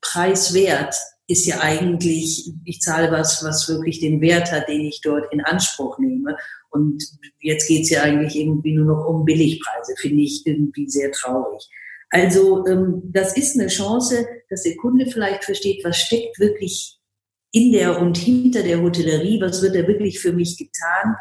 [0.00, 0.94] preiswert
[1.26, 5.40] ist ja eigentlich, ich zahle was, was wirklich den Wert hat, den ich dort in
[5.40, 6.36] Anspruch nehme.
[6.70, 7.02] Und
[7.40, 11.66] jetzt geht es ja eigentlich irgendwie nur noch um Billigpreise, finde ich irgendwie sehr traurig.
[12.10, 16.98] Also ähm, das ist eine Chance, dass der Kunde vielleicht versteht, was steckt wirklich
[17.52, 21.16] in der und hinter der Hotellerie, was wird da wirklich für mich getan.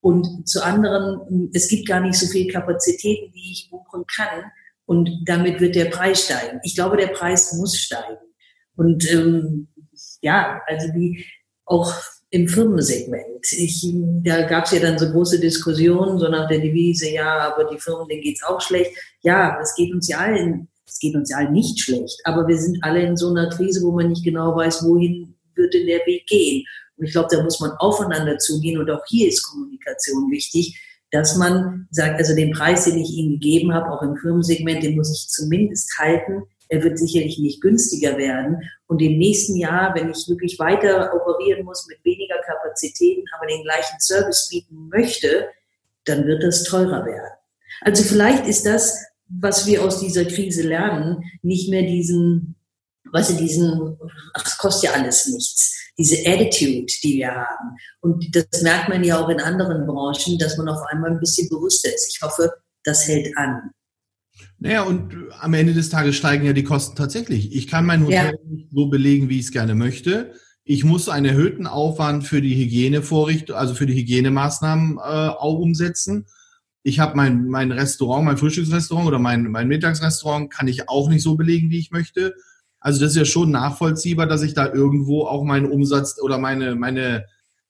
[0.00, 4.50] Und zu anderen, es gibt gar nicht so viel Kapazitäten, die ich buchen kann.
[4.86, 6.60] Und damit wird der Preis steigen.
[6.62, 8.18] Ich glaube, der Preis muss steigen.
[8.76, 9.68] Und ähm,
[10.20, 11.24] ja, also wie
[11.64, 11.92] auch
[12.34, 13.46] im Firmensegment.
[13.52, 13.88] Ich,
[14.24, 17.78] da gab es ja dann so große Diskussionen, so nach der Devise, ja, aber die
[17.78, 18.90] Firmen, denen geht's auch schlecht.
[19.22, 22.58] Ja, es geht uns ja allen, es geht uns ja allen nicht schlecht, aber wir
[22.58, 26.04] sind alle in so einer Krise, wo man nicht genau weiß, wohin wird denn der
[26.06, 26.64] Weg gehen.
[26.96, 30.76] Und ich glaube, da muss man aufeinander zugehen und auch hier ist Kommunikation wichtig,
[31.14, 34.96] dass man sagt, also den Preis, den ich Ihnen gegeben habe, auch im Firmensegment, den
[34.96, 38.58] muss ich zumindest halten er wird sicherlich nicht günstiger werden.
[38.86, 43.62] Und im nächsten Jahr, wenn ich wirklich weiter operieren muss mit weniger Kapazitäten, aber den
[43.62, 45.48] gleichen Service bieten möchte,
[46.04, 47.30] dann wird das teurer werden.
[47.80, 48.98] Also vielleicht ist das,
[49.28, 52.56] was wir aus dieser Krise lernen, nicht mehr diesen,
[53.10, 53.98] was weißt diesen,
[54.34, 55.73] ach, es kostet ja alles nichts.
[55.98, 57.76] Diese Attitude, die wir haben.
[58.00, 61.48] Und das merkt man ja auch in anderen Branchen, dass man auf einmal ein bisschen
[61.48, 62.14] bewusster ist.
[62.14, 62.50] Ich hoffe,
[62.82, 63.70] das hält an.
[64.58, 67.54] Naja, und am Ende des Tages steigen ja die Kosten tatsächlich.
[67.54, 68.50] Ich kann mein Hotel ja.
[68.50, 70.32] nicht so belegen, wie ich es gerne möchte.
[70.64, 76.26] Ich muss einen erhöhten Aufwand für die Hygienevorrichtung, also für die Hygienemaßnahmen äh, auch umsetzen.
[76.82, 81.22] Ich habe mein, mein Restaurant, mein Frühstücksrestaurant oder mein, mein Mittagsrestaurant kann ich auch nicht
[81.22, 82.34] so belegen, wie ich möchte.
[82.84, 86.74] Also das ist ja schon nachvollziehbar, dass ich da irgendwo auch meinen Umsatz oder meine,
[86.74, 87.24] meine,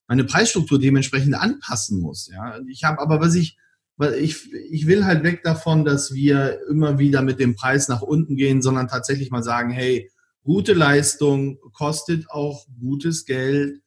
[0.08, 2.28] meine Preisstruktur dementsprechend anpassen muss.
[2.32, 3.56] Ja, ich habe aber, was ich
[4.18, 8.36] ich, ich will halt weg davon, dass wir immer wieder mit dem Preis nach unten
[8.36, 10.10] gehen, sondern tatsächlich mal sagen, hey,
[10.42, 13.80] gute Leistung kostet auch gutes Geld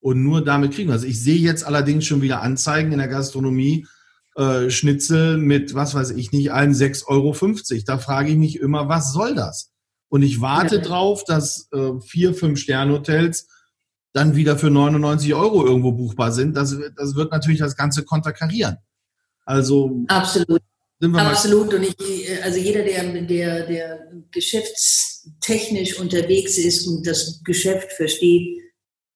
[0.00, 0.94] und nur damit kriegen wir.
[0.94, 3.86] Also ich sehe jetzt allerdings schon wieder Anzeigen in der Gastronomie,
[4.34, 7.82] äh, Schnitzel mit, was weiß ich nicht, allen 6,50 Euro.
[7.86, 9.71] Da frage ich mich immer, was soll das?
[10.12, 10.82] Und ich warte ja.
[10.82, 13.46] drauf, dass äh, vier, fünf Sternhotels
[14.12, 16.54] dann wieder für 99 Euro irgendwo buchbar sind.
[16.54, 18.76] Das, das wird natürlich das Ganze konterkarieren.
[19.46, 20.60] Also absolut.
[21.14, 21.72] Absolut.
[21.72, 21.96] Und ich,
[22.44, 28.60] also jeder, der, der, der geschäftstechnisch unterwegs ist und das Geschäft versteht,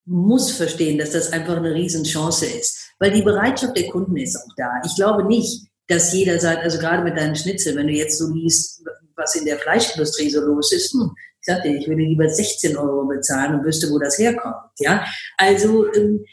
[0.06, 2.94] muss verstehen, dass das einfach eine Riesenchance ist.
[2.98, 4.80] Weil die Bereitschaft der Kunden ist auch da.
[4.86, 8.32] Ich glaube nicht, dass jeder sagt, also gerade mit deinen Schnitzel, wenn du jetzt so
[8.32, 8.75] liest,
[9.16, 13.06] was in der Fleischindustrie so los ist, hm, ich sagte, ich würde lieber 16 Euro
[13.06, 14.56] bezahlen und wüsste, wo das herkommt.
[14.78, 15.04] Ja,
[15.36, 16.24] also ähm,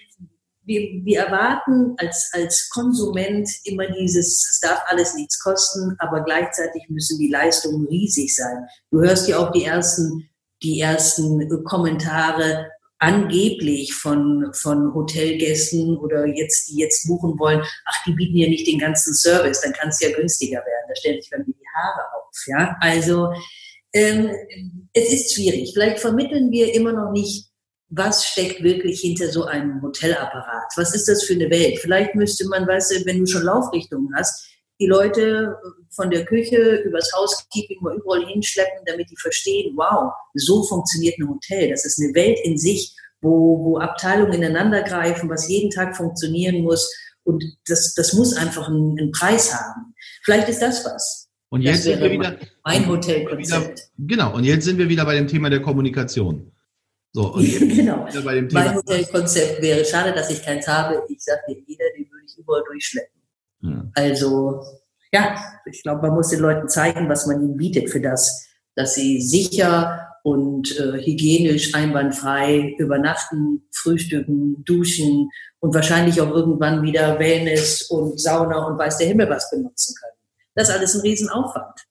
[0.66, 6.84] wir, wir erwarten als, als Konsument immer dieses, es darf alles nichts kosten, aber gleichzeitig
[6.90, 8.66] müssen die Leistungen riesig sein.
[8.92, 10.30] Du hörst ja auch die ersten,
[10.64, 18.14] die ersten Kommentare angeblich von, von Hotelgästen oder jetzt, die jetzt buchen wollen, ach, die
[18.14, 20.86] bieten ja nicht den ganzen Service, dann kann es ja günstiger werden.
[20.88, 22.36] Da stellt sich dann die Haare auf.
[22.48, 23.32] Ja, also
[23.94, 24.32] ähm,
[24.94, 25.72] es ist schwierig.
[25.74, 27.54] Vielleicht vermitteln wir immer noch nicht
[27.96, 30.72] was steckt wirklich hinter so einem Hotelapparat?
[30.76, 31.80] Was ist das für eine Welt?
[31.80, 34.48] Vielleicht müsste man, weißt du, wenn du schon Laufrichtungen hast,
[34.80, 35.56] die Leute
[35.92, 41.30] von der Küche übers Housekeeping mal überall hinschleppen, damit die verstehen, wow, so funktioniert ein
[41.30, 41.70] Hotel.
[41.70, 46.92] Das ist eine Welt in sich, wo, wo Abteilungen ineinandergreifen, was jeden Tag funktionieren muss.
[47.24, 49.94] Und das, das muss einfach einen, einen Preis haben.
[50.24, 51.23] Vielleicht ist das was.
[51.54, 52.36] Und jetzt sind wir wieder
[52.66, 53.92] mein Hotelkonzept.
[54.00, 54.34] Genau.
[54.34, 56.52] Und jetzt sind wir wieder bei dem Thema der Kommunikation.
[57.12, 58.08] So, und genau.
[58.24, 61.04] mein Hotelkonzept wäre schade, dass ich keins habe.
[61.10, 63.22] Ich sage dir, jeder, den würde ich überall durchschleppen.
[63.62, 63.86] Ja.
[63.94, 64.64] Also,
[65.12, 65.36] ja,
[65.68, 69.22] ich glaube, man muss den Leuten zeigen, was man ihnen bietet für das, dass sie
[69.22, 75.30] sicher und äh, hygienisch einwandfrei übernachten, frühstücken, duschen
[75.60, 80.13] und wahrscheinlich auch irgendwann wieder Wellness und Sauna und weiß der Himmel was benutzen können.
[80.56, 81.86] Das ist alles ein Riesenaufwand.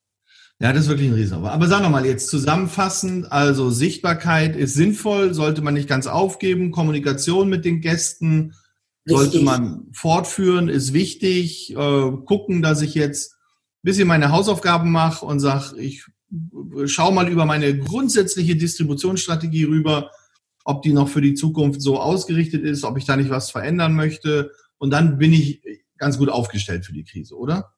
[0.61, 1.55] Ja, das ist wirklich ein Riesenaufwand.
[1.55, 6.71] Aber sagen wir mal jetzt zusammenfassend, also Sichtbarkeit ist sinnvoll, sollte man nicht ganz aufgeben,
[6.71, 8.55] Kommunikation mit den Gästen
[9.05, 15.27] sollte man fortführen, ist wichtig, äh, gucken, dass ich jetzt ein bisschen meine Hausaufgaben mache
[15.27, 16.05] und sage, ich
[16.87, 20.11] schau mal über meine grundsätzliche Distributionsstrategie rüber,
[20.65, 23.95] ob die noch für die Zukunft so ausgerichtet ist, ob ich da nicht was verändern
[23.95, 24.53] möchte.
[24.79, 25.63] Und dann bin ich
[25.99, 27.73] ganz gut aufgestellt für die Krise, oder?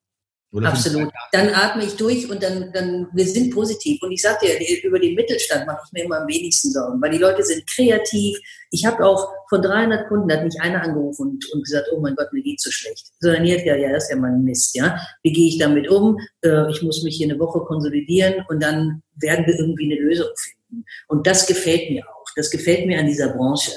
[0.55, 1.11] Oder Absolut.
[1.33, 4.01] Dann atme ich durch und dann, dann, wir sind positiv.
[4.05, 7.11] Und ich sage dir, über den Mittelstand mache ich mir immer am wenigsten Sorgen, weil
[7.11, 8.39] die Leute sind kreativ.
[8.71, 12.01] Ich habe auch von 300 Kunden, da hat mich einer angerufen und, und gesagt, oh
[12.01, 13.09] mein Gott, mir geht's so schlecht.
[13.19, 14.97] Sondern jetzt, ja, ja, das ist ja mal ein Mist, ja.
[15.25, 16.19] Wie gehe ich damit um?
[16.43, 20.29] Äh, ich muss mich hier eine Woche konsolidieren und dann werden wir irgendwie eine Lösung
[20.37, 20.85] finden.
[21.09, 22.27] Und das gefällt mir auch.
[22.37, 23.73] Das gefällt mir an dieser Branche.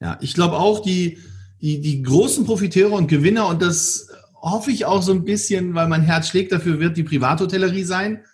[0.00, 1.18] Ja, ich glaube auch, die,
[1.60, 4.08] die, die großen Profiteure und Gewinner und das
[4.44, 8.24] hoffe ich auch so ein bisschen, weil mein Herz schlägt dafür, wird die Privathotellerie sein.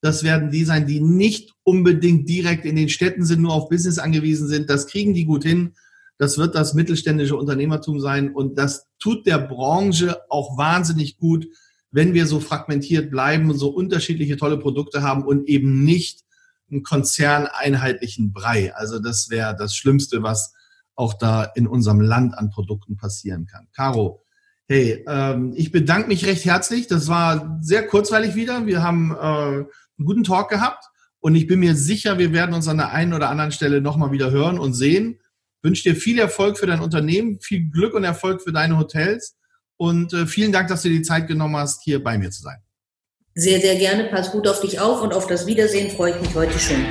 [0.00, 3.98] Das werden die sein, die nicht unbedingt direkt in den Städten sind, nur auf Business
[3.98, 4.70] angewiesen sind.
[4.70, 5.74] Das kriegen die gut hin.
[6.16, 8.32] Das wird das mittelständische Unternehmertum sein.
[8.32, 11.46] Und das tut der Branche auch wahnsinnig gut,
[11.90, 16.24] wenn wir so fragmentiert bleiben und so unterschiedliche tolle Produkte haben und eben nicht
[16.70, 18.74] einen konzerneinheitlichen Brei.
[18.74, 20.54] Also das wäre das Schlimmste, was
[20.94, 23.68] auch da in unserem Land an Produkten passieren kann.
[23.72, 24.24] Caro,
[24.70, 26.86] Hey, ähm, ich bedanke mich recht herzlich.
[26.86, 28.66] Das war sehr kurzweilig wieder.
[28.66, 29.66] Wir haben äh, einen
[30.04, 30.84] guten Talk gehabt
[31.20, 34.12] und ich bin mir sicher, wir werden uns an der einen oder anderen Stelle nochmal
[34.12, 35.20] wieder hören und sehen.
[35.62, 39.36] wünsche dir viel Erfolg für dein Unternehmen, viel Glück und Erfolg für deine Hotels
[39.78, 42.42] und äh, vielen Dank, dass du dir die Zeit genommen hast, hier bei mir zu
[42.42, 42.58] sein.
[43.34, 44.04] Sehr, sehr gerne.
[44.04, 46.84] Pass gut auf dich auf und auf das Wiedersehen freue ich mich heute schon.